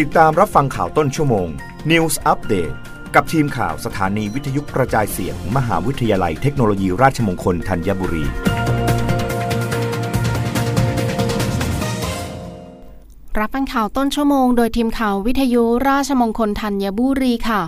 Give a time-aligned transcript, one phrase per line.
[0.00, 1.48] ติดตามรับฟังข่าวต้นชั่วโมง
[1.90, 2.74] News Update
[3.14, 8.24] กับทีมข่าวสถานีวิทยุกระจายเสียงมมหาวิทยาลัยเทคโนโลยีราชมงคลธัญบุรี
[13.38, 17.62] รับฟังข่าวต้นชั่วโมงโดยทีมข่าววิทยุราชมงคลธัญบุรีค่ะ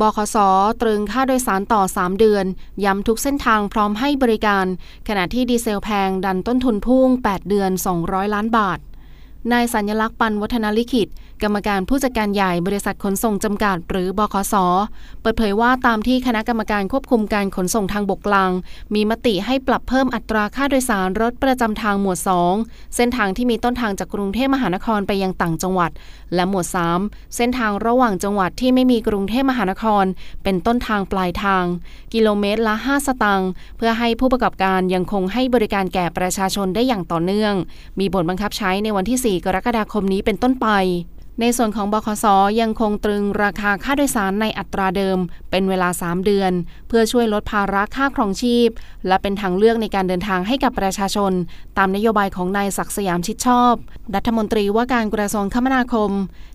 [0.00, 0.36] บขส
[0.80, 2.44] ตรึงค่าโดยสารต่อ 3 เดือน
[2.84, 4.66] ย้ำทุกเส้นทางพร้อมให้บริการ
[5.08, 7.70] ขณะที่ดีเซลแพงดันต้นทุนพุ่ง 8 เดือน
[8.02, 8.80] 200 ล้านบาท
[9.52, 11.08] นายสัญลักษณ์ปันวัฒนลิขิต
[11.42, 14.54] กรรมการผู้จัดการใหญ่บริษัทขนส่งจำกัด หรือบขส
[15.20, 18.50] เปิดเผยว่าตามที่คณะกรรมการควบคุมการขนส่งทางบกกลาง
[18.94, 22.18] มีมติให้ปรับเพิ่มอัตราค่าโดยสารรถประจำทางหมวด
[22.56, 25.90] 2 เส้นทางที่มีต้นทางจากกรุงเทพมหานครไปยังต่างจังหวัด
[26.34, 26.66] และหมวด
[27.00, 30.04] 3 เส้นทางระหว่างจังหวัดที่ไม่มีกรุงเทพมหานคร
[30.42, 31.64] เป็นต้นทางปลายทาง
[32.14, 37.54] กิโลเมตรละ 5 สตางค์เพื่อให้ผู้ประกอบการยังคงให้บริการแก่ประชาชนได้อย่างต่อเนื่อง
[38.00, 40.68] มีบทบังคับใช้ในวันที่4กรกฎาคมนี้เป็นต้นไป
[41.40, 42.26] ในส่วนของบคส
[42.60, 45.18] ยังคงตรึงราคาค่าโดยสารในอัตราเดิม
[45.50, 46.52] เป็นเวลา 3 เดือน
[46.88, 48.68] เพื่อช่วยลดภาระค่าครองชีพ
[49.06, 51.32] และเป็นทางเลือกในการเดินทางให้กับประชาชน
[51.78, 53.74] ตามนโยบายของนายศักสยามชิดชอบ
[54.14, 56.10] รัฐมนตรีว่าการกระทรวงคมนาคม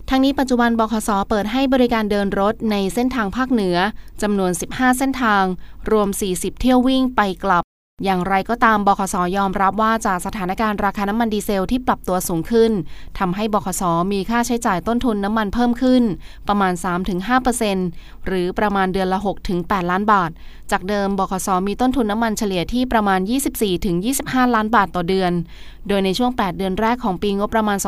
[0.08, 3.76] ทั้งนี้ปัจจุบันบคสเปิดให้บริการเดินรถในเส้นทางภาคเหนือ
[4.22, 5.44] จำนวน 15 เส้นทาง
[5.90, 7.64] รวม 40 เที่ยววิ่งไปกลับ
[8.04, 12.72] อย่างไรก็ตามบขสยอมรับว่าจากสถานการณ์ราคาน้ำมันดีเซลที่ปรับตัวสูงขึ้น
[13.18, 16.02] ทำให้บขสมีค่าใช้จ่ายต้นทุนน้ำมันเพิ่มขึ้น
[16.48, 16.72] ประมาณ
[17.50, 19.18] 3-5%หรือประมาณเดือนละ
[19.54, 20.30] 6-8 ล้านบาท
[20.70, 23.20] จากเดิมบขสมีต้นทุนน้ำมันเฉลี่ยที่ประมาณ
[23.86, 25.32] 24-25 ล้านบาทต่อเดือน
[25.88, 27.78] โดยในช่วง 8 เดือนแรกของปีงบประมาณ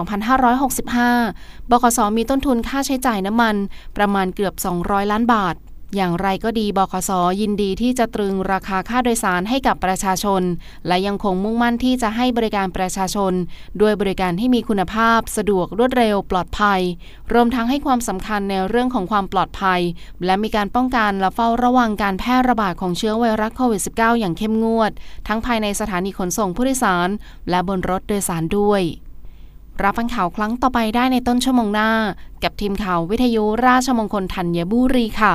[0.55, 3.55] 2565บขสมีต้นทุนค่าใช้จ่ายน้ำมัน
[3.97, 5.57] ประมาณเกือบ 200 ล้านบาท
[5.97, 10.43] อย่างไรก็ดีบขสยินดีที่จะตรึงราคาค่าโดยสารให้กับประชาชน
[10.87, 13.33] และยังคงมุ่งมั่นที่จะให้บริการประชาชน
[13.81, 16.81] ด้วยบริการที่มีคุณภาพ สะดวกรวดเร็ว ปลอดภัย
[17.33, 19.81] รวมทั้งให้ความสำคัญในเรื่องของความปลอดภัย
[20.25, 24.91] และมีการป้องกันและเฝ้าระวังการแพร่ระบาดของเชื้อไวรัสโควิด -19 อย่างเข้มงวด
[25.29, 27.09] ทั้งภายในสถานีขนส่งผู้โดยสาร
[27.51, 28.83] และบนรถโดยสารด้วย
[29.83, 31.91] รับฟังข่าวครั้งต่อไปได้ในต้นชั่วโมงหน้า
[32.43, 35.35] กับทีมข่าววิทยุราชมงคลธัญบุรีค่ะ